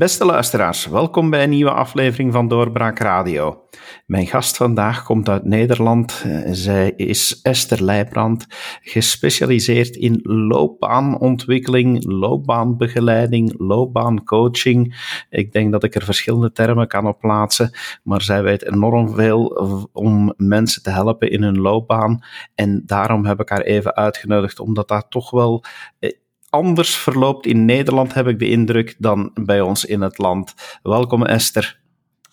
[0.00, 3.64] Beste luisteraars, welkom bij een nieuwe aflevering van Doorbraak Radio.
[4.06, 6.24] Mijn gast vandaag komt uit Nederland.
[6.50, 8.46] Zij is Esther Leijbrand,
[8.82, 14.94] gespecialiseerd in loopbaanontwikkeling, loopbaanbegeleiding, loopbaancoaching.
[15.30, 17.70] Ik denk dat ik er verschillende termen kan op plaatsen,
[18.02, 19.44] maar zij weet enorm veel
[19.92, 22.24] om mensen te helpen in hun loopbaan.
[22.54, 25.64] En daarom heb ik haar even uitgenodigd, omdat dat toch wel
[25.98, 26.10] eh,
[26.50, 30.54] anders verloopt in Nederland, heb ik de indruk, dan bij ons in het land.
[30.82, 31.80] Welkom Esther.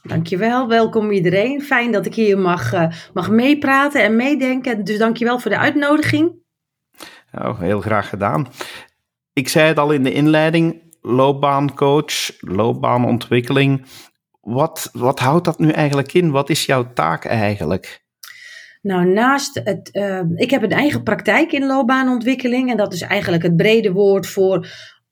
[0.02, 1.62] Dankjewel, welkom iedereen.
[1.62, 4.84] Fijn dat ik hier mag, uh, mag meepraten en meedenken.
[4.84, 6.36] Dus dankjewel voor de uitnodiging.
[7.32, 8.48] Oh, heel graag gedaan.
[9.34, 13.86] Ik zei het al in de inleiding, loopbaancoach, loopbaanontwikkeling.
[14.42, 16.32] Wat, wat houdt dat nu eigenlijk in?
[16.32, 18.06] Wat is jouw taak eigenlijk?
[18.82, 19.90] Nou, naast het.
[19.94, 22.72] Uh, ik heb een eigen praktijk in loopbaanontwikkeling.
[22.72, 24.68] En dat is eigenlijk het brede woord voor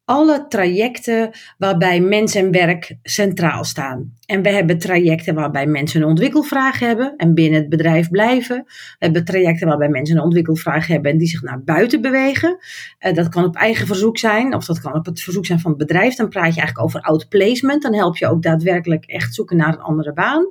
[0.06, 4.14] alle trajecten waarbij mens en werk centraal staan.
[4.26, 8.64] En we hebben trajecten waarbij mensen een ontwikkelvraag hebben en binnen het bedrijf blijven.
[8.66, 12.58] We hebben trajecten waarbij mensen een ontwikkelvraag hebben en die zich naar buiten bewegen.
[13.00, 15.72] Uh, dat kan op eigen verzoek zijn of dat kan op het verzoek zijn van
[15.72, 16.16] het bedrijf.
[16.16, 17.82] Dan praat je eigenlijk over outplacement.
[17.82, 20.46] Dan help je ook daadwerkelijk echt zoeken naar een andere baan.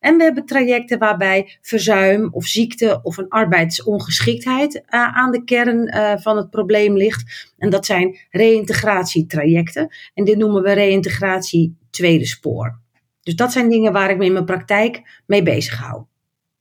[0.00, 4.82] En we hebben trajecten waarbij verzuim of ziekte of een arbeidsongeschiktheid uh,
[5.16, 7.52] aan de kern uh, van het probleem ligt.
[7.58, 9.88] En dat zijn reïntegratietrajecten.
[10.14, 12.78] En dit noemen we reïntegratie tweede spoor.
[13.22, 16.02] Dus dat zijn dingen waar ik me in mijn praktijk mee bezig hou.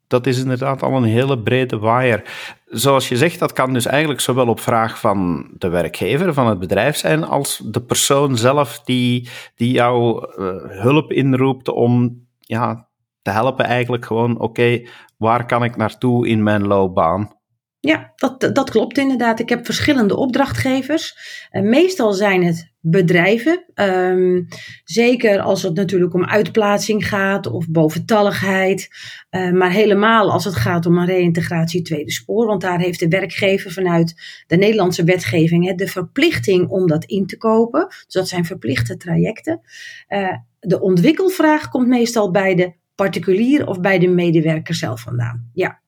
[0.07, 2.23] Dat is inderdaad al een hele brede waaier.
[2.65, 6.59] Zoals je zegt, dat kan dus eigenlijk zowel op vraag van de werkgever, van het
[6.59, 12.89] bedrijf zijn, als de persoon zelf die, die jouw uh, hulp inroept om ja,
[13.21, 14.87] te helpen eigenlijk gewoon, oké,
[15.17, 17.38] waar kan ik naartoe in mijn loopbaan?
[17.81, 19.39] Ja, dat, dat klopt inderdaad.
[19.39, 21.15] Ik heb verschillende opdrachtgevers.
[21.49, 23.65] En meestal zijn het bedrijven.
[23.75, 24.47] Um,
[24.83, 28.89] zeker als het natuurlijk om uitplaatsing gaat of boventalligheid.
[29.31, 32.45] Uh, maar helemaal als het gaat om een reïntegratie tweede spoor.
[32.45, 37.25] Want daar heeft de werkgever vanuit de Nederlandse wetgeving hè, de verplichting om dat in
[37.25, 37.87] te kopen.
[37.87, 39.61] Dus dat zijn verplichte trajecten.
[40.09, 45.49] Uh, de ontwikkelvraag komt meestal bij de particulier of bij de medewerker zelf vandaan.
[45.53, 45.81] Ja.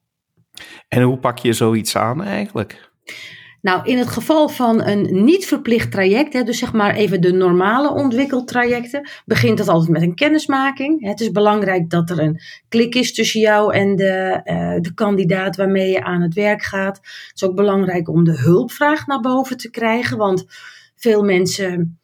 [0.88, 2.92] En hoe pak je zoiets aan eigenlijk?
[3.62, 7.32] Nou, in het geval van een niet verplicht traject, hè, dus zeg maar even de
[7.32, 11.06] normale ontwikkeltrajecten, begint het altijd met een kennismaking.
[11.06, 15.56] Het is belangrijk dat er een klik is tussen jou en de, uh, de kandidaat
[15.56, 16.98] waarmee je aan het werk gaat.
[16.98, 20.46] Het is ook belangrijk om de hulpvraag naar boven te krijgen, want
[20.96, 22.00] veel mensen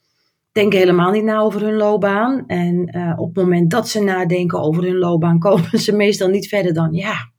[0.51, 2.43] denken helemaal niet na over hun loopbaan.
[2.47, 6.47] En uh, op het moment dat ze nadenken over hun loopbaan, komen ze meestal niet
[6.47, 7.35] verder dan ja.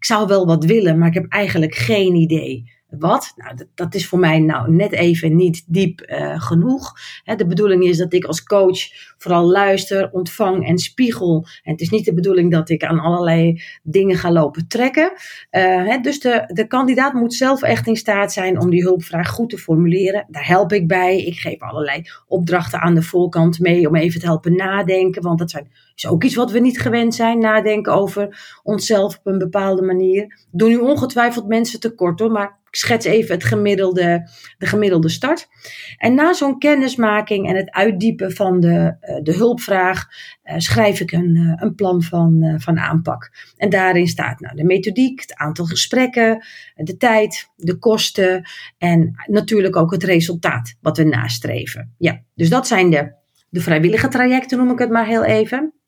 [0.00, 2.72] Ik zou wel wat willen, maar ik heb eigenlijk geen idee.
[2.98, 3.32] Wat?
[3.36, 6.92] Nou, dat, is voor mij nou net even niet diep uh, genoeg.
[7.36, 8.78] de bedoeling is dat ik als coach
[9.18, 11.46] vooral luister, ontvang en spiegel.
[11.62, 15.12] En het is niet de bedoeling dat ik aan allerlei dingen ga lopen trekken.
[15.50, 19.50] Uh, dus de, de kandidaat moet zelf echt in staat zijn om die hulpvraag goed
[19.50, 20.26] te formuleren.
[20.28, 21.24] Daar help ik bij.
[21.24, 25.22] Ik geef allerlei opdrachten aan de voorkant mee om even te helpen nadenken.
[25.22, 27.38] Want dat zijn, is ook iets wat we niet gewend zijn.
[27.38, 30.38] Nadenken over onszelf op een bepaalde manier.
[30.50, 35.48] Doen nu ongetwijfeld mensen tekort hoor, maar ik schets even het gemiddelde, de gemiddelde start.
[35.96, 40.06] En na zo'n kennismaking en het uitdiepen van de, eh, de hulpvraag,
[40.44, 43.30] uh, schrijf ik een, uh, een plan van, van aanpak.
[43.56, 46.44] En daarin staat nou, de methodiek, het aantal gesprekken,
[46.74, 48.48] de tijd, de kosten
[48.78, 51.94] en natuurlijk ook het resultaat wat we nastreven.
[51.98, 53.12] Ja, dus dat zijn de,
[53.48, 55.79] de vrijwillige trajecten, noem ik het maar heel even.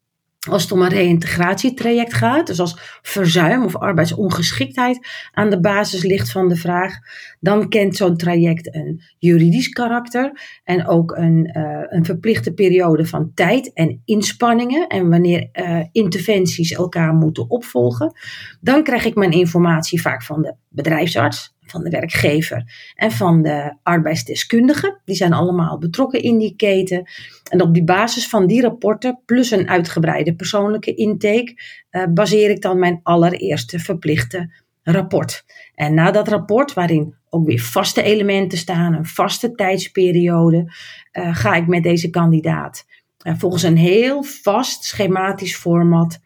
[0.50, 6.32] Als het om een reïntegratietraject gaat, dus als verzuim of arbeidsongeschiktheid aan de basis ligt
[6.32, 6.94] van de vraag,
[7.40, 13.30] dan kent zo'n traject een juridisch karakter en ook een, uh, een verplichte periode van
[13.34, 18.12] tijd en inspanningen en wanneer uh, interventies elkaar moeten opvolgen.
[18.60, 23.76] Dan krijg ik mijn informatie vaak van de bedrijfsarts, van de werkgever en van de
[23.82, 25.00] arbeidsdeskundige.
[25.04, 27.10] Die zijn allemaal betrokken in die keten.
[27.50, 31.56] En op die basis van die rapporten, plus een uitgebreide persoonlijke intake,
[31.90, 35.44] uh, baseer ik dan mijn allereerste verplichte rapport.
[35.74, 40.72] En na dat rapport, waarin ook weer vaste elementen staan, een vaste tijdsperiode,
[41.12, 42.84] uh, ga ik met deze kandidaat
[43.22, 46.20] uh, volgens een heel vast schematisch format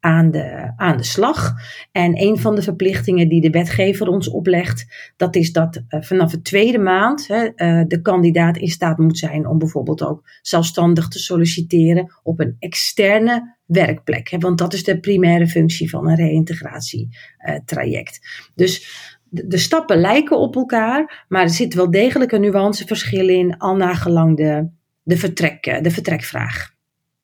[0.00, 1.52] aan de, aan de slag.
[1.92, 4.86] En een van de verplichtingen die de wetgever ons oplegt,
[5.16, 9.18] dat is dat uh, vanaf de tweede maand hè, uh, de kandidaat in staat moet
[9.18, 14.28] zijn om bijvoorbeeld ook zelfstandig te solliciteren op een externe werkplek.
[14.28, 18.20] Hè, want dat is de primaire functie van een reïntegratietraject.
[18.54, 18.98] Dus
[19.28, 23.76] de, de, stappen lijken op elkaar, maar er zit wel degelijk een nuanceverschil in, al
[23.76, 24.68] nagelang de,
[25.02, 26.78] de, vertrek, de vertrekvraag.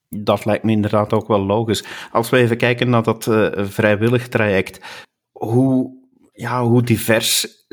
[0.08, 1.84] Dat lijkt me inderdaad ook wel logisch.
[2.12, 4.80] Als we even kijken naar dat uh, vrijwillig traject,
[5.32, 5.90] hoe,
[6.32, 7.64] ja, hoe divers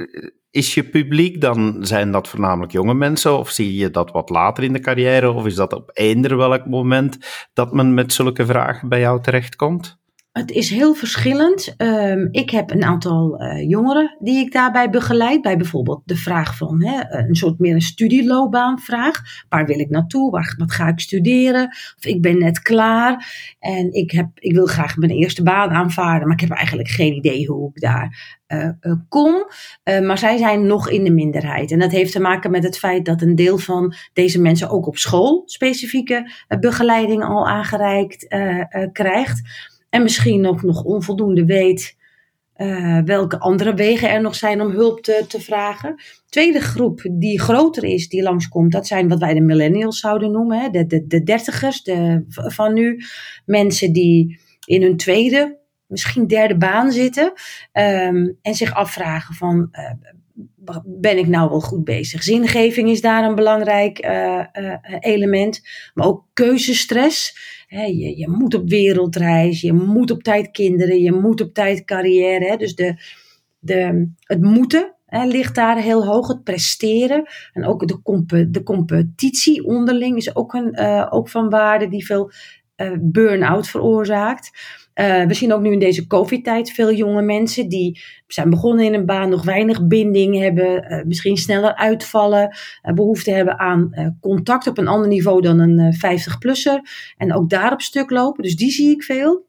[0.50, 1.78] is je publiek dan?
[1.86, 5.46] Zijn dat voornamelijk jonge mensen of zie je dat wat later in de carrière of
[5.46, 7.18] is dat op eender welk moment
[7.54, 10.02] dat men met zulke vragen bij jou terechtkomt?
[10.34, 11.74] Het is heel verschillend.
[11.78, 15.42] Um, ik heb een aantal uh, jongeren die ik daarbij begeleid.
[15.42, 19.22] Bij bijvoorbeeld de vraag van hè, een soort meer een studieloopbaanvraag.
[19.50, 20.32] Waar wil ik naartoe?
[20.32, 21.68] Waar, wat ga ik studeren?
[21.98, 23.26] Of ik ben net klaar
[23.60, 26.28] en ik, heb, ik wil graag mijn eerste baan aanvaarden.
[26.28, 29.48] Maar ik heb eigenlijk geen idee hoe ik daar uh, kom.
[29.84, 31.72] maar zij zijn nog in de minderheid.
[31.72, 34.88] En dat heeft te maken met het feit dat een deel van deze mensen ook
[34.88, 38.28] op school specifieke begeleiding al aangereikt
[38.92, 39.42] krijgt.
[39.94, 41.98] En misschien ook nog onvoldoende weet
[42.58, 46.02] uh, welke andere wegen er nog zijn om hulp te, te vragen.
[46.30, 50.60] Tweede groep die groter is, die langskomt, dat zijn wat wij de millennials zouden noemen.
[50.60, 50.70] Hè?
[50.70, 53.04] De, de, de dertigers de, van nu.
[53.46, 55.58] Mensen die in hun tweede,
[55.88, 57.34] misschien derde baan zitten.
[57.74, 62.24] Um, en zich afvragen van, uh, ben ik nou wel goed bezig?
[62.24, 64.46] Zingeving is daar een belangrijk uh,
[65.00, 65.62] element.
[65.94, 67.38] Maar ook keuzestress
[67.82, 72.58] je, moet op wereldreis, je moet op tijd kinderen, je moet op tijd carrière.
[72.58, 72.96] Dus de,
[73.60, 77.26] de, het moeten ligt daar heel hoog, het presteren.
[77.54, 82.32] En ook de, de competitie onderling is ook, een, uh, ook van waarde die veel
[82.78, 84.52] uh, burn-out veroorzaakt.
[84.96, 88.94] Uh, we zien ook nu in deze COVID-tijd veel jonge mensen die zijn begonnen in
[88.94, 94.68] een baan, nog weinig binding hebben, uh, misschien sneller uitvallen, uh, behoefte hebben aan contact
[94.68, 96.82] op een ander niveau dan een 50-plusser.
[97.18, 98.44] En ook daarop stuk lopen.
[98.44, 99.48] Dus die zie ik veel.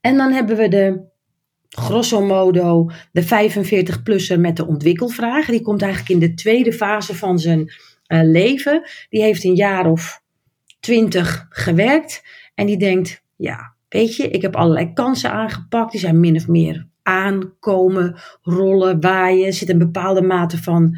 [0.00, 1.08] En dan hebben we de
[1.68, 5.46] grosso modo de 45-plusser met de ontwikkelvraag.
[5.46, 7.72] Die komt eigenlijk in de tweede fase van zijn
[8.06, 8.88] leven.
[9.08, 10.22] Die heeft een jaar of
[10.80, 12.22] twintig gewerkt
[12.54, 15.92] en die denkt, ja, Weet je, ik heb allerlei kansen aangepakt.
[15.92, 19.52] Die zijn min of meer aankomen, rollen, waaien.
[19.52, 20.96] Zit een bepaalde mate van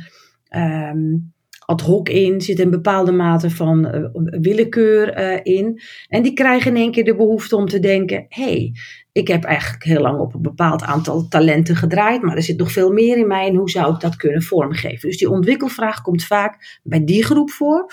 [0.56, 2.40] um, ad hoc in.
[2.40, 4.08] Zit een bepaalde mate van uh,
[4.40, 5.80] willekeur uh, in.
[6.08, 8.72] En die krijgen in één keer de behoefte om te denken: hey,
[9.12, 12.72] ik heb eigenlijk heel lang op een bepaald aantal talenten gedraaid, maar er zit nog
[12.72, 15.08] veel meer in mij en hoe zou ik dat kunnen vormgeven?
[15.08, 17.92] Dus die ontwikkelvraag komt vaak bij die groep voor.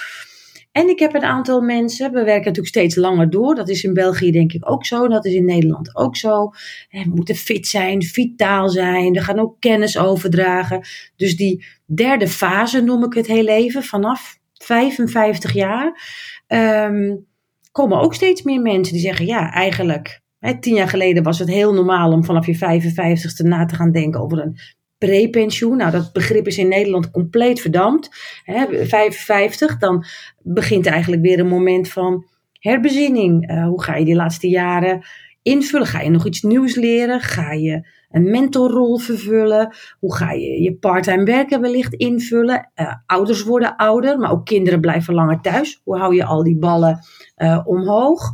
[0.71, 3.55] En ik heb een aantal mensen, we werken natuurlijk steeds langer door.
[3.55, 5.07] Dat is in België denk ik ook zo.
[5.07, 6.51] Dat is in Nederland ook zo.
[6.89, 9.11] We moeten fit zijn, vitaal zijn.
[9.11, 10.81] We gaan ook kennis overdragen.
[11.15, 13.83] Dus die derde fase noem ik het heel even.
[13.83, 16.01] Vanaf 55 jaar
[16.47, 17.25] um,
[17.71, 20.21] komen ook steeds meer mensen die zeggen: ja, eigenlijk.
[20.39, 23.91] Hè, tien jaar geleden was het heel normaal om vanaf je 55ste na te gaan
[23.91, 24.57] denken over een
[24.99, 25.77] prepensioen.
[25.77, 28.09] Nou, dat begrip is in Nederland compleet verdampt.
[28.43, 30.05] Hè, 55, dan
[30.41, 32.25] begint eigenlijk weer een moment van
[32.59, 33.51] herbezinning.
[33.51, 35.01] Uh, hoe ga je die laatste jaren
[35.41, 35.87] invullen?
[35.87, 37.19] Ga je nog iets nieuws leren?
[37.19, 39.75] Ga je een mentorrol vervullen?
[39.99, 42.71] Hoe ga je je parttime werken wellicht invullen?
[42.75, 45.81] Uh, ouders worden ouder, maar ook kinderen blijven langer thuis.
[45.83, 46.99] Hoe hou je al die ballen
[47.37, 48.31] uh, omhoog?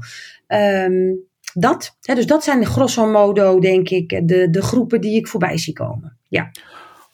[0.48, 5.28] Um, dat, hè, dus dat zijn grosso modo, denk ik, de, de groepen die ik
[5.28, 6.18] voorbij zie komen.
[6.28, 6.52] Ja.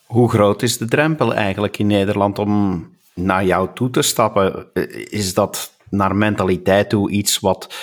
[0.06, 4.66] Hoe groot is de drempel eigenlijk in Nederland om naar jou toe te stappen?
[5.10, 7.74] Is dat naar mentaliteit toe iets wat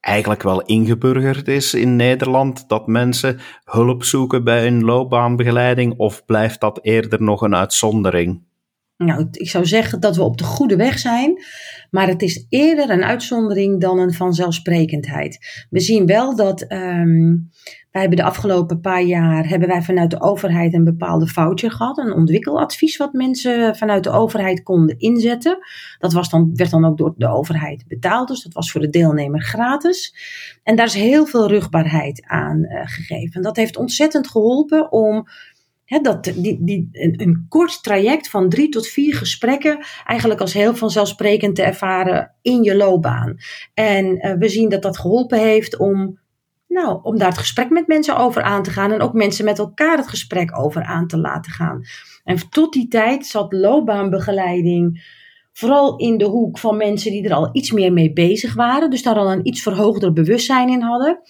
[0.00, 2.68] eigenlijk wel ingeburgerd is in Nederland?
[2.68, 5.94] Dat mensen hulp zoeken bij een loopbaanbegeleiding?
[5.96, 8.42] Of blijft dat eerder nog een uitzondering?
[8.96, 11.44] Nou, ik zou zeggen dat we op de goede weg zijn,
[11.90, 15.66] maar het is eerder een uitzondering dan een vanzelfsprekendheid.
[15.70, 17.50] We zien wel dat um,
[17.90, 21.98] wij hebben de afgelopen paar jaar hebben wij vanuit de overheid een bepaalde voucher gehad,
[21.98, 25.58] een ontwikkeladvies wat mensen vanuit de overheid konden inzetten.
[25.98, 28.90] Dat was dan, werd dan ook door de overheid betaald, dus dat was voor de
[28.90, 30.14] deelnemer gratis.
[30.62, 33.42] En daar is heel veel rugbaarheid aan uh, gegeven.
[33.42, 35.26] Dat heeft ontzettend geholpen om
[35.98, 41.56] dat, die, die, een, kort traject van drie tot vier gesprekken eigenlijk als heel vanzelfsprekend
[41.56, 43.36] te ervaren in je loopbaan.
[43.74, 46.18] En uh, we zien dat dat geholpen heeft om,
[46.68, 49.58] nou, om daar het gesprek met mensen over aan te gaan en ook mensen met
[49.58, 51.82] elkaar het gesprek over aan te laten gaan.
[52.24, 55.18] En tot die tijd zat loopbaanbegeleiding
[55.60, 59.02] vooral in de hoek van mensen die er al iets meer mee bezig waren, dus
[59.02, 61.20] daar al een iets verhoogder bewustzijn in hadden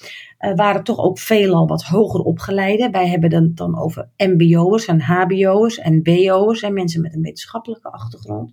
[0.40, 2.90] uh, waren toch ook veelal wat hoger opgeleide.
[2.90, 7.90] Wij hebben het dan over MBO'ers en HBO'ers en BO'ers en mensen met een wetenschappelijke
[7.90, 8.52] achtergrond.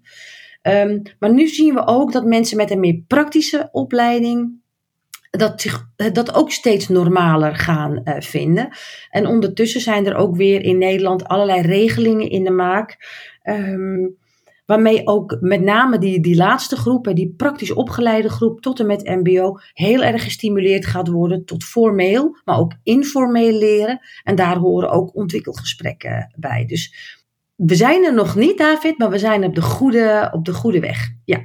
[0.61, 4.65] Um, maar nu zien we ook dat mensen met een meer praktische opleiding
[5.29, 8.69] dat, zich, eh, dat ook steeds normaler gaan uh, vinden.
[9.09, 12.97] En ondertussen zijn er ook weer in Nederland allerlei regelingen in de maak.
[13.43, 14.17] Um,
[14.67, 19.05] Waarmee ook met name die, die laatste groep, die praktisch opgeleide groep tot en met
[19.05, 23.99] MBO, heel erg gestimuleerd gaat worden tot formeel, maar ook informeel leren.
[24.23, 26.65] En daar horen ook ontwikkelgesprekken bij.
[26.65, 27.15] Dus
[27.55, 30.79] we zijn er nog niet, David, maar we zijn op de goede, op de goede
[30.79, 31.09] weg.
[31.25, 31.39] Ja.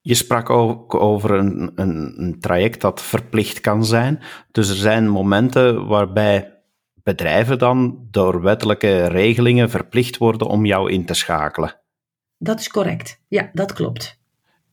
[0.00, 4.20] Je sprak ook over een, een, een traject dat verplicht kan zijn.
[4.50, 6.58] Dus er zijn momenten waarbij
[7.02, 11.79] bedrijven dan door wettelijke regelingen verplicht worden om jou in te schakelen.
[12.42, 13.20] Dat is correct.
[13.28, 14.18] Ja, dat klopt.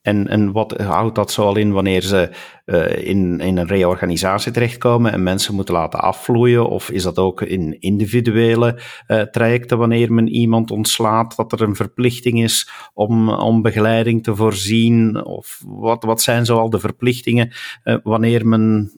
[0.02, 2.30] En, en wat houdt dat zoal in wanneer ze
[2.66, 6.70] uh, in, in een reorganisatie terechtkomen en mensen moeten laten afvloeien?
[6.70, 11.76] Of is dat ook in individuele uh, trajecten wanneer men iemand ontslaat, dat er een
[11.76, 15.26] verplichting is om, om begeleiding te voorzien?
[15.26, 17.52] Of wat, wat zijn zoal de verplichtingen
[17.84, 18.92] uh, wanneer men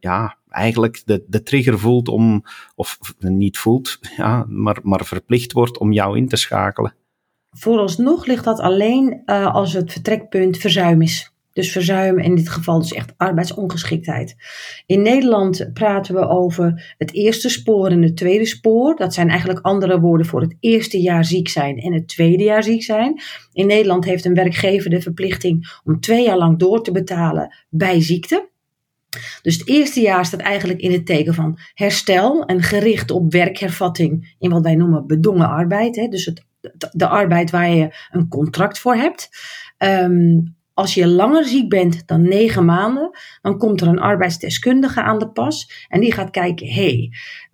[0.00, 2.42] ja, eigenlijk de, de trigger voelt om,
[2.74, 6.94] of niet voelt, ja, maar, maar verplicht wordt om jou in te schakelen?
[7.58, 11.30] Vooralsnog ligt dat alleen uh, als het vertrekpunt verzuim is.
[11.52, 14.36] Dus verzuim in dit geval dus echt arbeidsongeschiktheid.
[14.86, 18.96] In Nederland praten we over het eerste spoor en het tweede spoor.
[18.96, 22.62] Dat zijn eigenlijk andere woorden voor het eerste jaar ziek zijn en het tweede jaar
[22.62, 23.20] ziek zijn.
[23.52, 28.00] In Nederland heeft een werkgever de verplichting om twee jaar lang door te betalen bij
[28.00, 28.48] ziekte.
[29.42, 34.34] Dus het eerste jaar staat eigenlijk in het teken van herstel en gericht op werkhervatting
[34.38, 35.96] in wat wij noemen bedongen arbeid.
[35.96, 36.08] Hè?
[36.08, 36.45] Dus het,
[36.92, 39.28] de arbeid waar je een contract voor hebt.
[39.78, 43.10] Um, als je langer ziek bent dan negen maanden,
[43.42, 47.10] dan komt er een arbeidsdeskundige aan de pas en die gaat kijken, hey,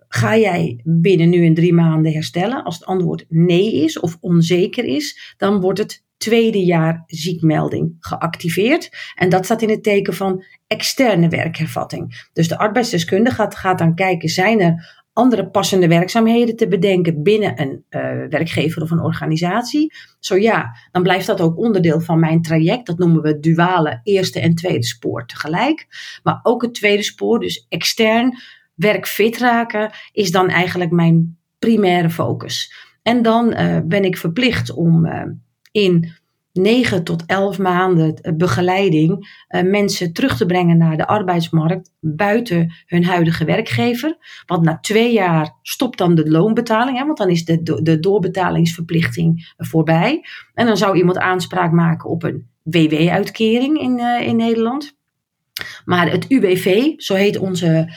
[0.07, 2.63] ga jij binnen nu en drie maanden herstellen?
[2.63, 8.89] Als het antwoord nee is of onzeker is, dan wordt het tweede jaar ziekmelding geactiveerd.
[9.15, 12.27] En dat staat in het teken van externe werkhervatting.
[12.33, 17.61] Dus de arbeidsdeskundige gaat, gaat dan kijken, zijn er andere passende werkzaamheden te bedenken binnen
[17.61, 19.93] een uh, werkgever of een organisatie?
[20.19, 22.85] Zo ja, dan blijft dat ook onderdeel van mijn traject.
[22.85, 25.87] Dat noemen we duale eerste en tweede spoor tegelijk.
[26.23, 28.37] Maar ook het tweede spoor, dus extern
[28.75, 32.73] werkfit raken, is dan eigenlijk mijn primaire focus.
[33.01, 35.21] En dan uh, ben ik verplicht om uh,
[35.71, 36.13] in
[36.53, 43.05] 9 tot 11 maanden begeleiding uh, mensen terug te brengen naar de arbeidsmarkt buiten hun
[43.05, 44.17] huidige werkgever.
[44.45, 49.53] Want na twee jaar stopt dan de loonbetaling, hè, want dan is de, de doorbetalingsverplichting
[49.57, 50.25] voorbij.
[50.53, 54.97] En dan zou iemand aanspraak maken op een WW-uitkering in, uh, in Nederland.
[55.85, 57.91] Maar het UWV, zo heet onze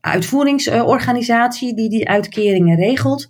[0.00, 3.28] uitvoeringsorganisatie die die uitkeringen regelt.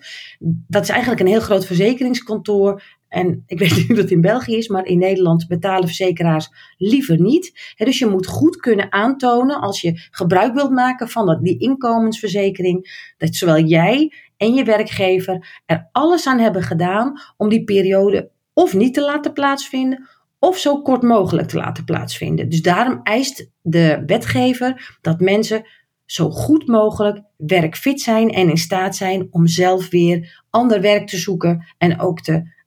[0.68, 2.82] Dat is eigenlijk een heel groot verzekeringskantoor.
[3.10, 7.20] En ik weet niet of dat in België is, maar in Nederland betalen verzekeraars liever
[7.20, 7.74] niet.
[7.76, 13.12] dus je moet goed kunnen aantonen als je gebruik wilt maken van dat, die inkomensverzekering,
[13.16, 18.74] dat zowel jij en je werkgever er alles aan hebben gedaan om die periode of
[18.74, 22.48] niet te laten plaatsvinden of zo kort mogelijk te laten plaatsvinden.
[22.48, 25.66] Dus daarom eist de wetgever dat mensen
[26.04, 31.16] zo goed mogelijk werkfit zijn en in staat zijn om zelf weer ander werk te
[31.16, 32.58] zoeken en ook te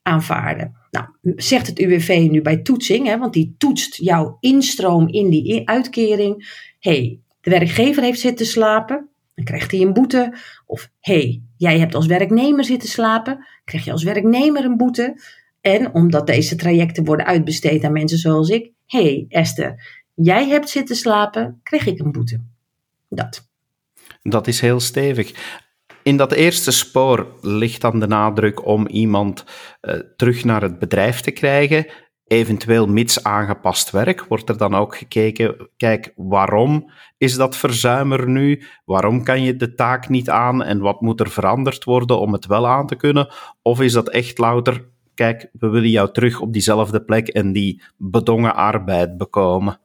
[0.91, 5.69] Nou, zegt het UWV nu bij toetsing, hè, want die toetst jouw instroom in die
[5.69, 6.61] uitkering.
[6.79, 10.37] hey, de werkgever heeft zitten slapen, dan krijgt hij een boete.
[10.65, 15.21] Of hey, jij hebt als werknemer zitten slapen, krijg je als werknemer een boete.
[15.61, 18.71] En omdat deze trajecten worden uitbesteed aan mensen zoals ik.
[18.85, 22.39] hey Esther, jij hebt zitten slapen, krijg ik een boete.
[23.09, 23.47] Dat.
[24.21, 25.61] Dat is heel stevig.
[26.03, 29.45] In dat eerste spoor ligt dan de nadruk om iemand
[29.81, 31.85] uh, terug naar het bedrijf te krijgen.
[32.27, 34.25] Eventueel mits aangepast werk.
[34.27, 38.63] Wordt er dan ook gekeken, kijk, waarom is dat verzuimer nu?
[38.85, 42.45] Waarom kan je de taak niet aan en wat moet er veranderd worden om het
[42.45, 43.33] wel aan te kunnen?
[43.61, 47.81] Of is dat echt louter, kijk, we willen jou terug op diezelfde plek en die
[47.97, 49.79] bedongen arbeid bekomen?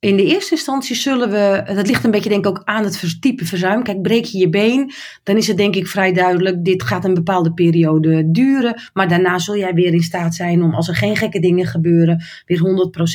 [0.00, 3.20] In de eerste instantie zullen we, dat ligt een beetje denk ik ook aan het
[3.20, 3.82] type verzuim.
[3.82, 4.92] Kijk, breek je je been,
[5.22, 8.80] dan is het denk ik vrij duidelijk, dit gaat een bepaalde periode duren.
[8.92, 12.22] Maar daarna zul jij weer in staat zijn om, als er geen gekke dingen gebeuren,
[12.46, 12.58] weer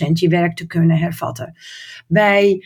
[0.07, 1.55] 100% je werk te kunnen hervatten.
[2.07, 2.63] Bij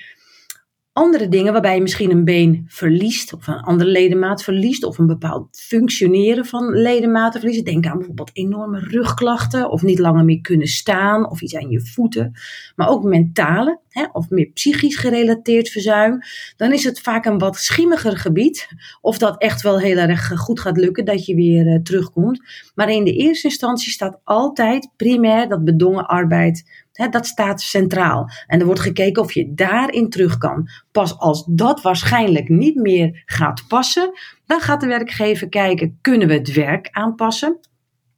[0.99, 5.07] andere dingen waarbij je misschien een been verliest, of een andere ledemaat verliest, of een
[5.07, 7.65] bepaald functioneren van ledematen verliezen.
[7.65, 11.81] Denk aan bijvoorbeeld enorme rugklachten, of niet langer meer kunnen staan, of iets aan je
[11.81, 12.31] voeten.
[12.75, 16.19] Maar ook mentale, hè, of meer psychisch gerelateerd verzuim.
[16.57, 18.67] Dan is het vaak een wat schimmiger gebied.
[19.01, 22.41] Of dat echt wel heel erg goed gaat lukken, dat je weer uh, terugkomt.
[22.75, 28.29] Maar in de eerste instantie staat altijd primair dat bedongen arbeid dat staat centraal.
[28.47, 30.69] En er wordt gekeken of je daarin terug kan.
[30.91, 34.11] Pas als dat waarschijnlijk niet meer gaat passen,
[34.45, 37.59] dan gaat de werkgever kijken: kunnen we het werk aanpassen?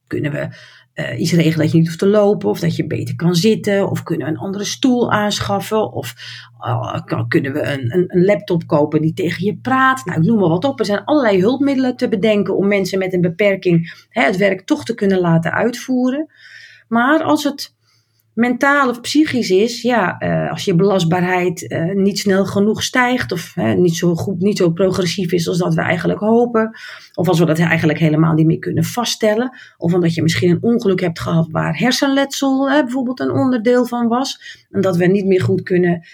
[0.06, 0.48] Kunnen we
[0.94, 3.90] uh, iets regelen dat je niet hoeft te lopen, of dat je beter kan zitten,
[3.90, 6.14] of kunnen we een andere stoel aanschaffen, of
[6.60, 10.04] uh, kunnen we een, een, een, laptop kopen die tegen je praat.
[10.04, 10.78] Nou, ik noem maar wat op.
[10.78, 14.94] Er zijn allerlei hulpmiddelen te bedenken om mensen met een beperking het werk toch te
[14.94, 16.32] kunnen laten uitvoeren.
[16.88, 17.74] Maar als het
[18.34, 23.56] mentaal of psychisch is, ja, uh, als je belastbaarheid uh, niet snel genoeg stijgt of
[23.56, 26.76] niet zo goed, niet zo progressief is als dat we eigenlijk hopen,
[27.14, 30.62] of als we dat eigenlijk helemaal niet meer kunnen vaststellen, of omdat je misschien een
[30.62, 35.42] ongeluk hebt gehad waar hersenletsel bijvoorbeeld een onderdeel van was, en dat we niet meer
[35.42, 36.06] goed kunnen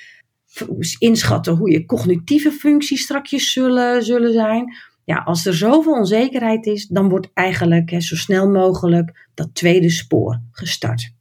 [0.98, 4.76] inschatten hoe je cognitieve functies strakjes zullen, zullen zijn.
[5.04, 9.90] Ja, als er zoveel onzekerheid is, dan wordt eigenlijk hè, zo snel mogelijk dat tweede
[9.90, 11.16] spoor gestart.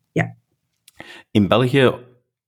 [1.31, 1.93] In België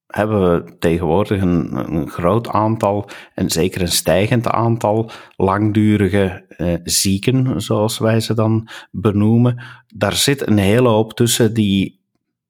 [0.08, 7.98] hebben we tegenwoordig een, groot aantal, en zeker een stijgend aantal, langdurige eh, zieken, zoals
[7.98, 9.64] wij ze dan benoemen.
[9.88, 12.00] Daar zit een hele hoop tussen die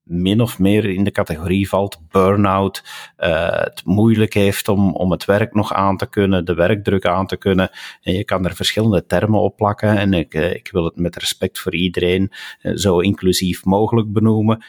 [0.09, 2.83] min of meer in de categorie valt burn-out,
[3.19, 7.27] uh, het moeilijk heeft om, om het werk nog aan te kunnen, de werkdruk aan
[7.27, 7.69] te kunnen.
[8.01, 11.15] En je kan er verschillende termen op plakken en ik, uh, ik wil het met
[11.15, 14.63] respect voor iedereen uh, zo inclusief mogelijk benoemen.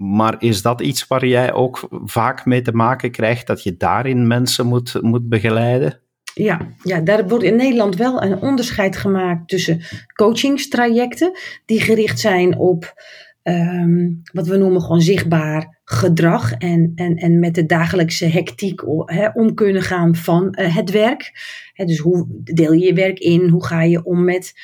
[0.00, 4.26] Maar is dat iets waar jij ook vaak mee te maken krijgt, dat je daarin
[4.26, 6.00] mensen moet, moet begeleiden?
[6.34, 9.80] Ja, ja, daar wordt in Nederland wel een onderscheid gemaakt tussen
[10.14, 12.94] coachingstrajecten, die gericht zijn op
[13.42, 18.82] um, wat we noemen gewoon zichtbaar gedrag en, en, en met de dagelijkse hectiek
[19.36, 21.32] om kunnen gaan van uh, het werk.
[21.74, 23.48] dus hoe deel je je werk in?
[23.48, 24.54] Hoe ga je om met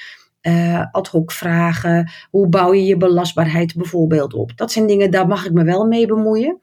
[0.47, 2.11] uh, ad hoc vragen.
[2.31, 4.57] Hoe bouw je je belastbaarheid bijvoorbeeld op?
[4.57, 6.61] Dat zijn dingen, daar mag ik me wel mee bemoeien.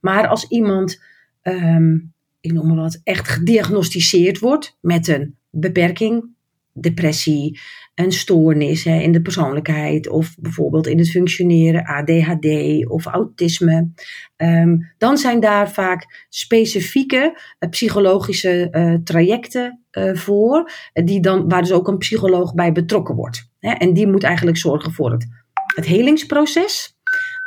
[0.00, 1.02] Maar als iemand,
[1.42, 6.33] um, ik noem maar wat, echt gediagnosticeerd wordt met een beperking,
[6.74, 7.60] depressie,
[7.94, 12.46] een stoornis hè, in de persoonlijkheid of bijvoorbeeld in het functioneren, ADHD
[12.88, 13.90] of autisme,
[14.36, 21.60] um, dan zijn daar vaak specifieke uh, psychologische uh, trajecten uh, voor, die dan, waar
[21.60, 23.50] dus ook een psycholoog bij betrokken wordt.
[23.58, 25.26] Hè, en die moet eigenlijk zorgen voor het,
[25.74, 26.93] het helingsproces.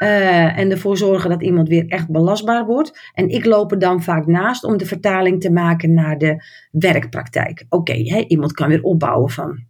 [0.03, 3.11] Uh, en ervoor zorgen dat iemand weer echt belastbaar wordt.
[3.13, 7.65] En ik loop er dan vaak naast om de vertaling te maken naar de werkpraktijk.
[7.69, 7.93] Oké,
[8.27, 9.65] iemand kan weer opbouwen van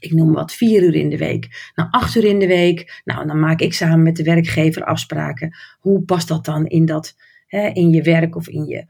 [0.00, 1.72] ik noem wat, vier uur in de week.
[1.74, 3.02] Nou, acht uur in de week.
[3.04, 5.56] Nou, dan maak ik samen met de werkgever afspraken.
[5.80, 8.84] Hoe past dat dan in, dat, hè, in je werk of in je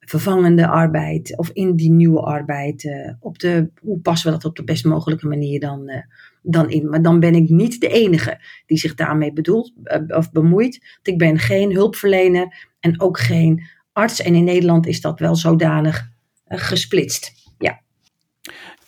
[0.00, 2.84] vervangende arbeid of in die nieuwe arbeid?
[2.84, 5.96] Uh, op de, hoe passen we dat op de best mogelijke manier dan, uh,
[6.42, 6.88] dan in?
[6.88, 10.98] Maar dan ben ik niet de enige die zich daarmee bedoelt uh, of bemoeit.
[11.02, 14.22] Ik ben geen hulpverlener en ook geen arts.
[14.22, 16.10] En in Nederland is dat wel zodanig
[16.46, 17.42] gesplitst.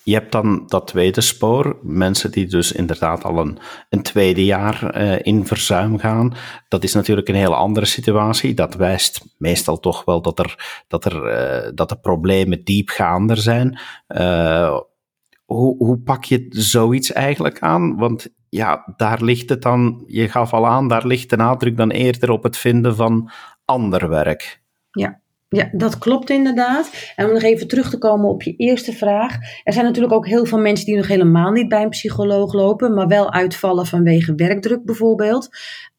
[0.05, 3.57] Je hebt dan dat tweede spoor, mensen die dus inderdaad al
[3.90, 6.35] een, tweede jaar uh, in verzuim gaan.
[6.69, 8.55] Dat is natuurlijk een hele andere situatie.
[8.55, 11.14] Dat wijst meestal toch wel dat, er, dat, er,
[11.67, 13.79] uh, dat de problemen diepgaander zijn.
[15.44, 17.96] Hoe, pak je zoiets eigenlijk aan?
[17.96, 21.90] Want ja, daar ligt het dan, je gaf al aan, daar ligt de nadruk dan
[21.90, 23.30] eerder op het vinden van
[23.64, 24.62] ander werk.
[24.90, 27.12] Ja, ja, dat klopt inderdaad.
[27.16, 29.37] En om nog even terug te komen op je eerste vraag.
[29.64, 32.94] Er zijn natuurlijk ook heel veel mensen die nog helemaal niet bij een psycholoog lopen,
[32.94, 35.48] maar wel uitvallen vanwege werkdruk bijvoorbeeld.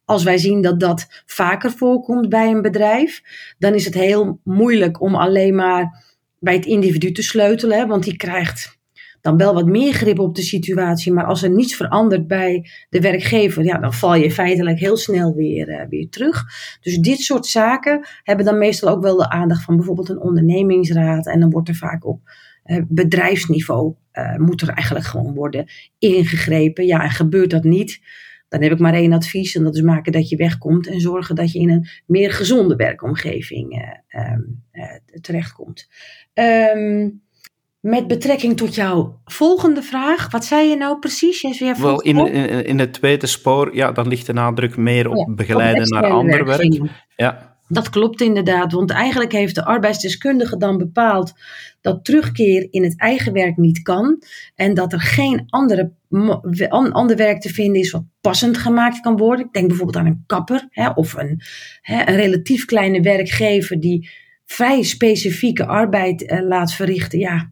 [0.06, 3.22] Als wij zien dat dat vaker voorkomt bij een bedrijf,
[3.58, 6.04] dan is het heel moeilijk om alleen maar
[6.40, 8.78] bij het individu te sleutelen, want die krijgt
[9.26, 11.14] dan wel wat meer grip op de situatie.
[11.14, 15.36] Maar als er niets verandert bij de werkgever, ja, dan val je feitelijk heel snel
[15.36, 16.44] weer, uh, weer terug.
[16.82, 21.28] Dus dit soort zaken hebben dan meestal ook wel de aandacht van bijvoorbeeld een ondernemingsraad.
[21.28, 22.22] En dan wordt er vaak op
[22.66, 25.66] uh, bedrijfsniveau, uh, moet er eigenlijk gewoon worden
[26.00, 26.86] ingegrepen.
[26.86, 28.02] Ja, en gebeurt dat niet,
[28.50, 29.56] dan heb ik maar één advies.
[29.56, 32.76] En dat is maken dat je wegkomt en zorgen dat je in een meer gezonde
[32.76, 34.64] werkomgeving um,
[35.22, 35.88] terechtkomt.
[36.34, 37.24] Um,
[37.86, 41.42] met betrekking tot jouw volgende vraag, wat zei je nou precies?
[41.42, 45.36] Jij Wel, in, in, in, het tweede spoor, ja, dan ligt de nadruk meer op
[45.36, 46.80] begeleiden naar ander werk.
[47.16, 47.58] Ja.
[47.68, 51.34] Dat klopt inderdaad, want eigenlijk heeft de arbeidsdeskundige dan bepaald
[51.82, 54.24] dat terugkeer in het eigen werk niet kan
[54.56, 55.92] en dat er geen andere,
[56.70, 59.46] ander werk te vinden is wat passend gemaakt kan worden.
[59.46, 61.42] Ik denk bijvoorbeeld aan een kapper hè, of een,
[61.82, 64.10] hè, een relatief kleine werkgever die
[64.46, 67.20] vrij specifieke arbeid uh, laat verrichten.
[67.20, 67.52] Ja,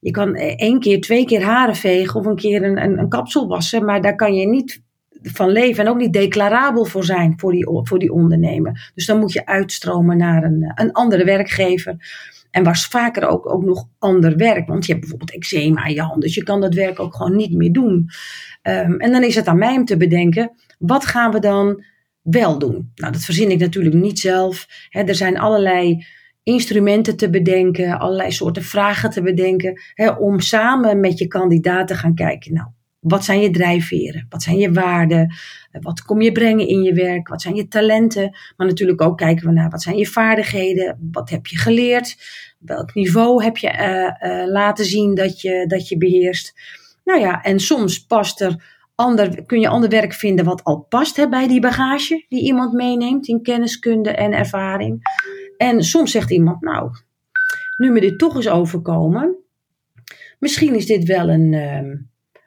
[0.00, 3.84] je kan één keer, twee keer haren vegen of een keer een, een, kapsel wassen,
[3.84, 4.82] maar daar kan je niet
[5.22, 8.92] van leven en ook niet declarabel voor zijn voor die, voor die ondernemer.
[8.94, 11.96] Dus dan moet je uitstromen naar een, een andere werkgever.
[12.50, 14.68] En was vaker ook, ook nog ander werk.
[14.68, 16.22] Want je hebt bijvoorbeeld eczeema in je hand.
[16.22, 18.08] Dus je kan dat werk ook gewoon niet meer doen.
[18.62, 20.50] Um, en dan is het aan mij om te bedenken.
[20.78, 21.84] wat gaan we dan
[22.22, 22.92] wel doen?
[22.94, 24.66] Nou, dat verzin ik natuurlijk niet zelf.
[24.90, 26.06] er zijn allerlei
[26.44, 29.80] instrumenten te bedenken, allerlei soorten vragen te bedenken,
[30.18, 32.52] om samen met je kandidaat te gaan kijken.
[32.52, 32.68] Nou,
[33.04, 34.26] wat zijn je drijfveren?
[34.28, 35.34] Wat zijn je waarden?
[35.80, 37.28] Wat kom je brengen in je werk?
[37.28, 38.36] Wat zijn je talenten?
[38.56, 41.08] Maar natuurlijk ook kijken we naar wat zijn je vaardigheden?
[41.12, 42.16] Wat heb je geleerd?
[42.58, 46.60] Welk niveau heb je uh, uh, laten zien dat je, dat je beheerst?
[47.04, 51.16] Nou ja, en soms past er ander, kun je ander werk vinden wat al past
[51.16, 55.02] hè, bij die bagage die iemand meeneemt in kenniskunde en ervaring.
[55.56, 56.90] En soms zegt iemand, nou,
[57.76, 59.36] nu me dit toch is overkomen,
[60.38, 61.76] misschien is dit wel een, uh,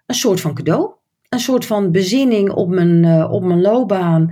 [0.05, 0.95] een soort van cadeau.
[1.29, 4.31] Een soort van bezinning op mijn, uh, op mijn loopbaan.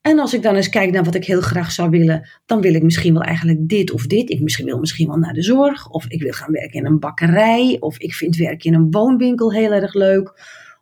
[0.00, 2.74] En als ik dan eens kijk naar wat ik heel graag zou willen, dan wil
[2.74, 4.30] ik misschien wel eigenlijk dit of dit.
[4.30, 6.98] Ik misschien wil misschien wel naar de zorg, of ik wil gaan werken in een
[6.98, 10.32] bakkerij, of ik vind werken in een woonwinkel heel erg leuk.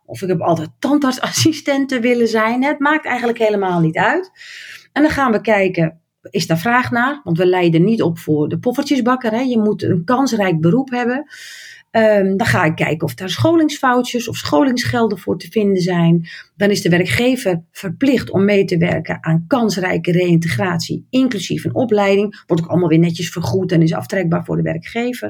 [0.05, 2.63] Of ik heb altijd tandartsassistenten willen zijn.
[2.63, 4.31] Het maakt eigenlijk helemaal niet uit.
[4.93, 7.21] En dan gaan we kijken, is daar vraag naar?
[7.23, 9.31] Want we leiden niet op voor de poffertjesbakker.
[9.31, 9.39] Hè?
[9.39, 11.25] Je moet een kansrijk beroep hebben.
[11.91, 16.27] Um, dan ga ik kijken of daar scholingsfoutjes of scholingsgelden voor te vinden zijn.
[16.55, 22.43] Dan is de werkgever verplicht om mee te werken aan kansrijke reïntegratie, inclusief een opleiding.
[22.47, 25.27] Wordt ook allemaal weer netjes vergoed en is aftrekbaar voor de werkgever.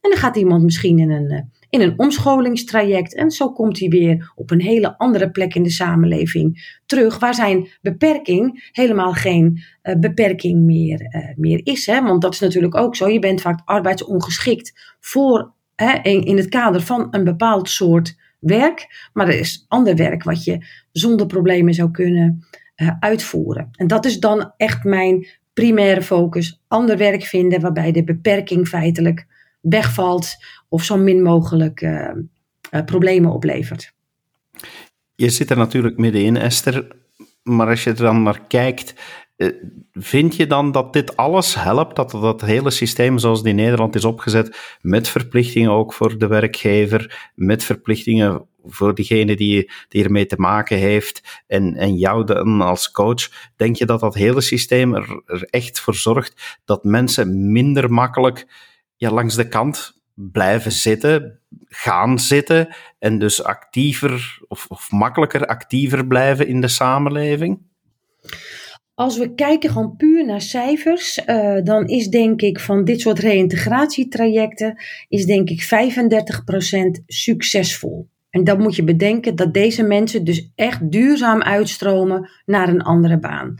[0.00, 1.40] En dan gaat iemand misschien in een, eh,
[1.74, 3.14] in een omscholingstraject.
[3.14, 7.34] En zo komt hij weer op een hele andere plek in de samenleving terug, waar
[7.34, 11.86] zijn beperking helemaal geen uh, beperking meer, uh, meer is.
[11.86, 12.02] Hè?
[12.02, 13.08] Want dat is natuurlijk ook zo.
[13.08, 15.52] Je bent vaak arbeidsongeschikt voor
[16.02, 19.08] in het kader van een bepaald soort werk.
[19.12, 22.44] Maar er is ander werk wat je zonder problemen zou kunnen
[22.76, 23.68] uh, uitvoeren.
[23.72, 26.62] En dat is dan echt mijn primaire focus.
[26.68, 29.26] Ander werk vinden waarbij de beperking feitelijk
[29.64, 30.36] wegvalt
[30.68, 32.10] of zo min mogelijk uh,
[32.70, 33.92] uh, problemen oplevert.
[35.14, 36.96] Je zit er natuurlijk middenin, Esther.
[37.42, 38.94] Maar als je er dan naar kijkt,
[39.36, 39.48] eh,
[39.92, 43.94] vind je dan dat dit alles helpt, dat dat hele systeem zoals die in Nederland
[43.94, 50.26] is opgezet, met verplichtingen ook voor de werkgever, met verplichtingen voor diegene die, die ermee
[50.26, 54.94] te maken heeft en, en jou dan als coach, denk je dat dat hele systeem
[54.94, 58.46] er, er echt voor zorgt dat mensen minder makkelijk
[59.12, 66.46] langs de kant blijven zitten, gaan zitten en dus actiever of, of makkelijker actiever blijven
[66.46, 67.58] in de samenleving?
[68.94, 73.18] Als we kijken gewoon puur naar cijfers, uh, dan is denk ik van dit soort
[73.18, 78.08] reïntegratietrajecten, is denk ik 35% succesvol.
[78.30, 83.18] En dan moet je bedenken dat deze mensen dus echt duurzaam uitstromen naar een andere
[83.18, 83.54] baan.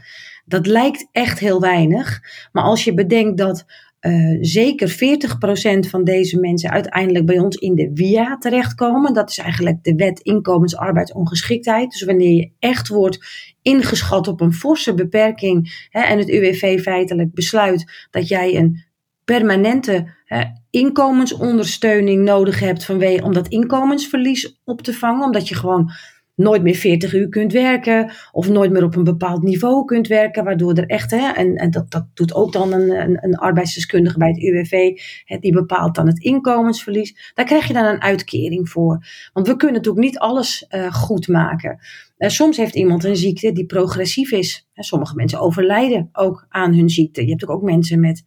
[0.45, 3.65] Dat lijkt echt heel weinig, maar als je bedenkt dat
[4.07, 9.13] uh, zeker 40% van deze mensen uiteindelijk bij ons in de WIA terechtkomen.
[9.13, 11.91] Dat is eigenlijk de wet inkomensarbeidsongeschiktheid.
[11.91, 13.25] Dus wanneer je echt wordt
[13.61, 18.83] ingeschat op een forse beperking hè, en het UWV feitelijk besluit dat jij een
[19.23, 25.91] permanente hè, inkomensondersteuning nodig hebt vanwege, om dat inkomensverlies op te vangen, omdat je gewoon
[26.35, 30.43] nooit meer 40 uur kunt werken of nooit meer op een bepaald niveau kunt werken,
[30.43, 34.17] waardoor er echt, hè, en, en dat, dat doet ook dan een, een, een arbeidsdeskundige
[34.17, 37.31] bij het UWV, hè, die bepaalt dan het inkomensverlies.
[37.33, 39.05] Daar krijg je dan een uitkering voor.
[39.33, 41.79] Want we kunnen natuurlijk niet alles uh, goed maken.
[42.17, 44.67] Uh, soms heeft iemand een ziekte die progressief is.
[44.73, 47.23] Sommige mensen overlijden ook aan hun ziekte.
[47.23, 48.23] Je hebt ook mensen met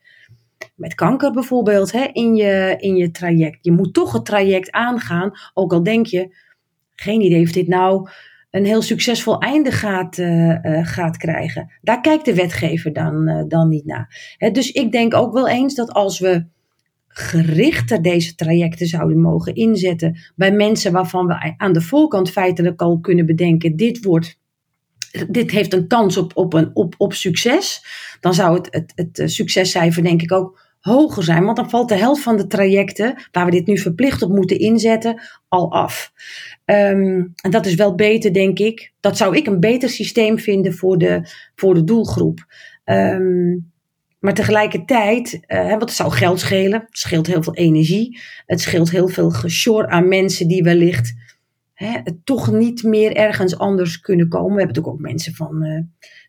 [0.75, 3.59] met kanker bijvoorbeeld hè, in, je, in je traject.
[3.61, 6.35] Je moet toch het traject aangaan, ook al denk je,
[7.00, 8.08] geen idee of dit nou
[8.50, 11.72] een heel succesvol einde gaat, uh, uh, gaat krijgen.
[11.82, 14.37] Daar kijkt de wetgever dan, uh, dan niet naar.
[14.52, 16.46] Dus ik denk ook wel eens dat als we
[17.08, 23.00] gerichter deze trajecten zouden mogen inzetten bij mensen waarvan we aan de voorkant feitelijk al
[23.00, 24.38] kunnen bedenken: dit wordt.
[25.28, 27.84] Dit heeft een kans op, op, een, op, op succes.
[28.20, 31.44] Dan zou het, het, het succescijfer, denk ik, ook hoger zijn.
[31.44, 34.58] Want dan valt de helft van de trajecten waar we dit nu verplicht op moeten
[34.58, 36.12] inzetten al af.
[36.64, 38.92] Um, en dat is wel beter, denk ik.
[39.00, 41.22] Dat zou ik een beter systeem vinden voor de,
[41.54, 42.46] voor de doelgroep.
[42.84, 43.70] Um,
[44.18, 46.80] maar tegelijkertijd, uh, want zou geld schelen.
[46.80, 48.20] Het scheelt heel veel energie.
[48.46, 51.14] Het scheelt heel veel gesjor aan mensen die wellicht
[51.78, 54.54] hè, toch niet meer ergens anders kunnen komen.
[54.54, 55.80] We hebben natuurlijk ook mensen van uh,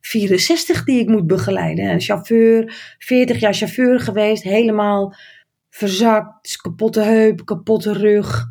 [0.01, 1.85] 64 die ik moet begeleiden.
[1.85, 5.15] Een chauffeur, 40 jaar chauffeur geweest, helemaal
[5.69, 8.47] verzakt, kapotte heup, kapotte rug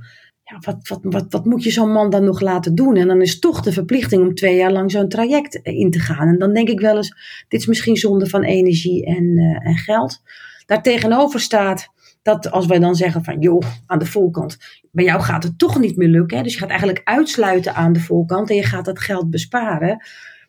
[0.50, 2.96] ja, wat, wat, wat, wat moet je zo'n man dan nog laten doen?
[2.96, 6.28] En dan is toch de verplichting om twee jaar lang zo'n traject in te gaan.
[6.28, 9.76] En dan denk ik wel eens, dit is misschien zonde van energie en, uh, en
[9.76, 10.22] geld.
[10.66, 11.88] Daartegenover staat
[12.22, 14.56] dat als wij dan zeggen van joh, aan de voorkant,
[14.90, 16.36] bij jou gaat het toch niet meer lukken.
[16.36, 16.42] Hè?
[16.42, 20.02] Dus je gaat eigenlijk uitsluiten aan de voorkant en je gaat dat geld besparen.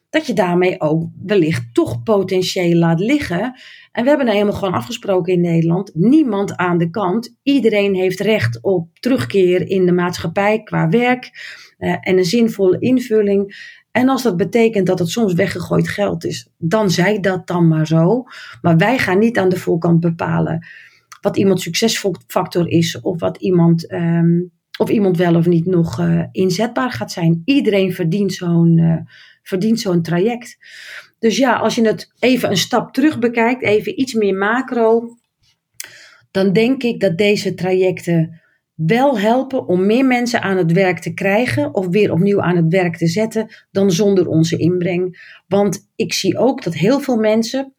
[0.09, 3.41] Dat je daarmee ook wellicht toch potentieel laat liggen.
[3.91, 5.91] En we hebben nou helemaal gewoon afgesproken in Nederland.
[5.93, 7.35] Niemand aan de kant.
[7.43, 11.31] Iedereen heeft recht op terugkeer in de maatschappij qua werk
[11.79, 13.67] uh, en een zinvolle invulling.
[13.91, 17.87] En als dat betekent dat het soms weggegooid geld is, dan zij dat dan maar
[17.87, 18.23] zo.
[18.61, 20.67] Maar wij gaan niet aan de voorkant bepalen
[21.21, 26.23] wat iemand succesfactor is of wat iemand, um, of iemand wel of niet nog uh,
[26.31, 27.41] inzetbaar gaat zijn.
[27.45, 28.97] Iedereen verdient zo'n uh,
[29.43, 30.57] verdient zo'n traject.
[31.19, 35.17] Dus ja, als je het even een stap terug bekijkt, even iets meer macro,
[36.31, 38.41] dan denk ik dat deze trajecten
[38.73, 42.67] wel helpen om meer mensen aan het werk te krijgen of weer opnieuw aan het
[42.69, 45.33] werk te zetten dan zonder onze inbreng.
[45.47, 47.73] Want ik zie ook dat heel veel mensen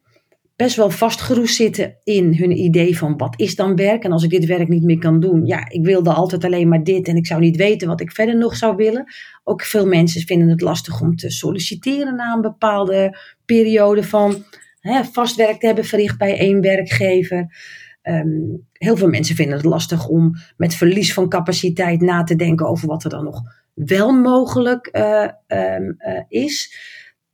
[0.61, 4.29] best wel vastgeroest zitten in hun idee van wat is dan werk en als ik
[4.29, 7.25] dit werk niet meer kan doen, ja, ik wilde altijd alleen maar dit en ik
[7.25, 9.05] zou niet weten wat ik verder nog zou willen.
[9.43, 14.43] Ook veel mensen vinden het lastig om te solliciteren na een bepaalde periode van
[14.79, 17.55] hè, vast werk te hebben verricht bij één werkgever.
[18.03, 22.67] Um, heel veel mensen vinden het lastig om met verlies van capaciteit na te denken
[22.67, 23.41] over wat er dan nog
[23.73, 26.75] wel mogelijk uh, um, uh, is.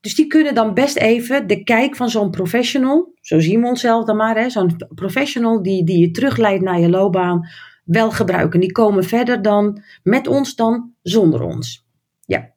[0.02, 4.06] Dus die kunnen dan best even de kijk van zo'n professional, zo zien we onszelf
[4.06, 7.48] dan maar, zo'n professional die, die je terugleidt naar je loopbaan,
[7.84, 8.60] wel gebruiken.
[8.60, 11.86] Die komen verder dan met ons dan zonder ons.
[12.26, 12.56] Ja.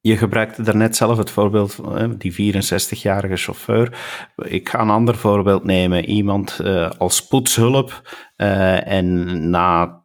[0.00, 3.98] Je gebruikte daarnet zelf het voorbeeld van die 64-jarige chauffeur.
[4.36, 6.04] Ik ga een ander voorbeeld nemen.
[6.04, 8.02] Iemand uh, als poetshulp
[8.36, 10.02] uh, en na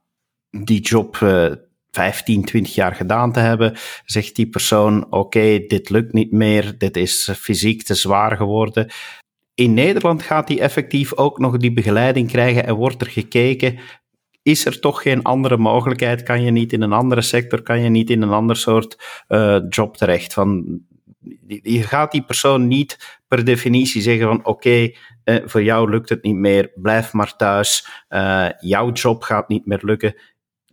[0.49, 1.51] die job uh,
[1.91, 6.97] 15, 20 jaar gedaan te hebben, zegt die persoon: Oké, dit lukt niet meer, dit
[6.97, 8.91] is fysiek te zwaar geworden.
[9.53, 13.79] In Nederland gaat hij effectief ook nog die begeleiding krijgen en wordt er gekeken
[14.47, 16.23] is er toch geen andere mogelijkheid?
[16.23, 19.59] Kan je niet in een andere sector, kan je niet in een ander soort uh,
[19.69, 20.33] job terecht?
[20.33, 20.79] Van,
[21.47, 26.23] je gaat die persoon niet per definitie zeggen van oké, uh, voor jou lukt het
[26.23, 30.15] niet meer, blijf maar thuis, uh, jouw job gaat niet meer lukken.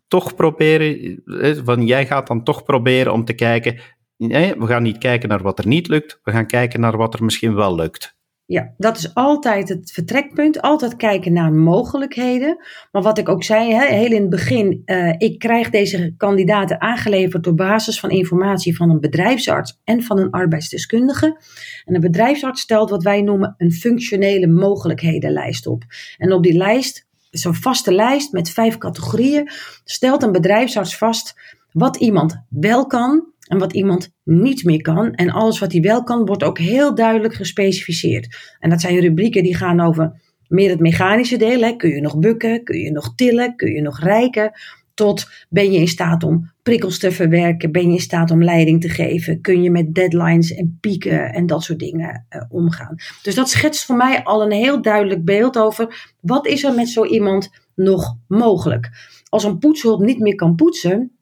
[0.08, 1.22] Toch proberen,
[1.64, 3.80] van jij gaat dan toch proberen om te kijken,
[4.16, 7.14] nee, we gaan niet kijken naar wat er niet lukt, we gaan kijken naar wat
[7.14, 8.14] er misschien wel lukt.
[8.46, 10.60] Ja, dat is altijd het vertrekpunt.
[10.60, 12.56] Altijd kijken naar mogelijkheden.
[12.92, 16.80] Maar wat ik ook zei, hè, heel in het begin, uh, ik krijg deze kandidaten
[16.80, 21.40] aangeleverd op basis van informatie van een bedrijfsarts en van een arbeidsdeskundige.
[21.84, 25.82] En een bedrijfsarts stelt wat wij noemen een functionele mogelijkhedenlijst op.
[26.16, 27.06] En op die lijst,
[27.38, 29.50] zo'n vaste lijst met vijf categorieën,
[29.84, 31.34] stelt een bedrijfsarts vast
[31.72, 35.12] wat iemand wel kan en wat iemand niet meer kan.
[35.12, 38.54] En alles wat hij wel kan, wordt ook heel duidelijk gespecificeerd.
[38.58, 41.60] En dat zijn rubrieken die gaan over meer het mechanische deel.
[41.60, 41.76] Hè.
[41.76, 42.64] Kun je nog bukken?
[42.64, 43.56] Kun je nog tillen?
[43.56, 44.52] Kun je nog rijken?
[44.94, 47.72] Tot ben je in staat om prikkels te verwerken?
[47.72, 49.40] Ben je in staat om leiding te geven?
[49.40, 52.94] Kun je met deadlines en pieken en dat soort dingen uh, omgaan?
[53.22, 56.88] Dus dat schetst voor mij al een heel duidelijk beeld over wat is er met
[56.88, 58.90] zo iemand nog mogelijk.
[59.28, 61.12] Als een poetshulp niet meer kan poetsen,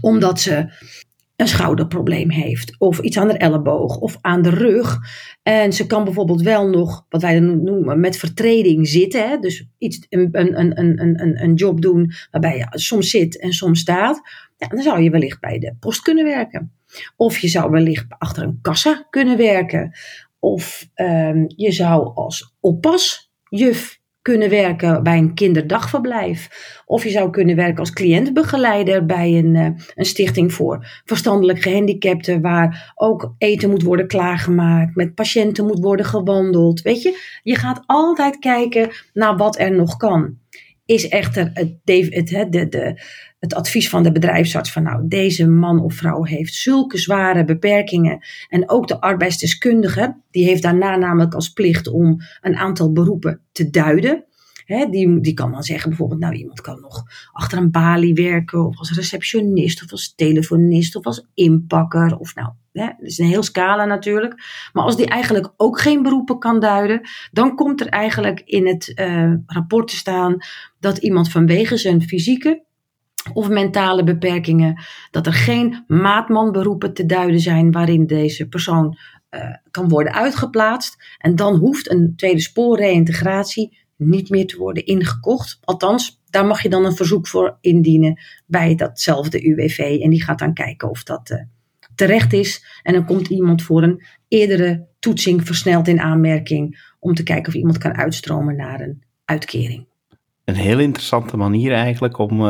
[0.00, 0.72] omdat ze
[1.36, 4.98] een schouderprobleem heeft, of iets aan de elleboog of aan de rug.
[5.42, 9.28] En ze kan bijvoorbeeld wel nog, wat wij dan noemen, met vertreding zitten.
[9.28, 9.38] Hè?
[9.38, 13.80] Dus iets, een, een, een, een, een job doen waarbij je soms zit en soms
[13.80, 14.20] staat.
[14.56, 16.72] Ja, dan zou je wellicht bij de post kunnen werken.
[17.16, 19.92] Of je zou wellicht achter een kassa kunnen werken.
[20.38, 26.48] Of um, je zou als oppasjuf kunnen werken bij een kinderdagverblijf.
[26.86, 32.40] Of je zou kunnen werken als cliëntbegeleider bij een, uh, een stichting voor verstandelijk gehandicapten,
[32.40, 36.82] waar ook eten moet worden klaargemaakt, met patiënten moet worden gewandeld.
[36.82, 40.38] Weet je, je gaat altijd kijken naar wat er nog kan.
[40.84, 43.02] Is echter het, het, het, de, de,
[43.46, 48.24] het advies van de bedrijfsarts van nou, deze man of vrouw heeft zulke zware beperkingen.
[48.48, 53.70] En ook de arbeidsdeskundige, die heeft daarna namelijk als plicht om een aantal beroepen te
[53.70, 54.24] duiden.
[54.90, 58.78] Die, die kan dan zeggen bijvoorbeeld, nou iemand kan nog achter een balie werken, of
[58.78, 63.42] als receptionist, of als telefonist, of als inpakker, of nou, hè, dat is een heel
[63.42, 64.34] scala natuurlijk.
[64.72, 67.00] Maar als die eigenlijk ook geen beroepen kan duiden,
[67.32, 70.36] dan komt er eigenlijk in het uh, rapport te staan
[70.80, 72.65] dat iemand vanwege zijn fysieke
[73.32, 78.98] of mentale beperkingen, dat er geen maatmanberoepen te duiden zijn waarin deze persoon
[79.30, 80.96] uh, kan worden uitgeplaatst.
[81.18, 85.58] En dan hoeft een tweede spoor reïntegratie niet meer te worden ingekocht.
[85.64, 89.98] Althans, daar mag je dan een verzoek voor indienen bij datzelfde UWV.
[90.02, 91.42] En die gaat dan kijken of dat uh,
[91.94, 92.80] terecht is.
[92.82, 97.54] En dan komt iemand voor een eerdere toetsing versneld in aanmerking om te kijken of
[97.54, 99.86] iemand kan uitstromen naar een uitkering.
[100.44, 102.40] een heel interessante manier eigenlijk om,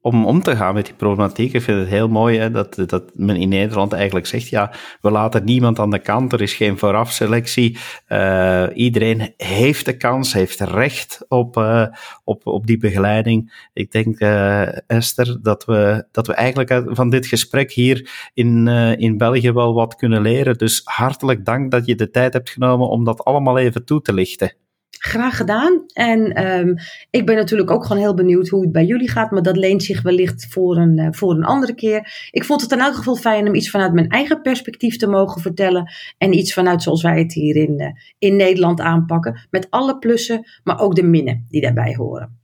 [0.00, 1.52] om om te gaan met die problematiek.
[1.52, 5.10] Ik vind het heel mooi hè, dat, dat men in Nederland eigenlijk zegt, ja, we
[5.10, 7.78] laten niemand aan de kant, er is geen voorafselectie.
[8.08, 11.86] Uh, iedereen heeft de kans, heeft recht op, uh,
[12.24, 13.68] op, op die begeleiding.
[13.72, 19.16] Ik denk, uh, Esther, dat we, dat we eigenlijk van dit gesprek hier in, in
[19.16, 20.58] België wel wat kunnen leren.
[20.58, 24.12] Dus hartelijk dank dat je de tijd hebt genomen om dat allemaal even toe te
[24.12, 24.52] lichten.
[24.98, 25.84] Graag gedaan.
[25.92, 26.74] En um,
[27.10, 29.30] ik ben natuurlijk ook gewoon heel benieuwd hoe het bij jullie gaat.
[29.30, 32.28] Maar dat leent zich wellicht voor een, uh, voor een andere keer.
[32.30, 35.40] Ik vond het in elk geval fijn om iets vanuit mijn eigen perspectief te mogen
[35.40, 35.92] vertellen.
[36.18, 39.46] En iets vanuit zoals wij het hier in, uh, in Nederland aanpakken.
[39.50, 42.38] Met alle plussen, maar ook de minnen die daarbij horen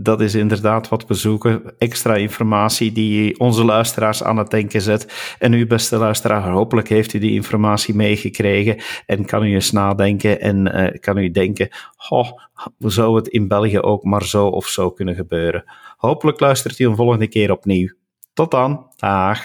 [0.00, 1.62] dat is inderdaad wat we zoeken.
[1.78, 5.34] Extra informatie die onze luisteraars aan het denken zet.
[5.38, 10.40] En u, beste luisteraar, hopelijk heeft u die informatie meegekregen en kan u eens nadenken
[10.40, 11.68] en uh, kan u denken,
[12.08, 12.30] oh,
[12.78, 15.64] zou het in België ook maar zo of zo kunnen gebeuren?
[15.96, 17.92] Hopelijk luistert u een volgende keer opnieuw.
[18.32, 19.40] Tot dan, dag.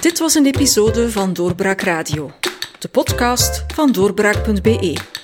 [0.00, 2.30] Dit was een episode van Doorbraak Radio,
[2.78, 5.23] de podcast van doorbraak.be.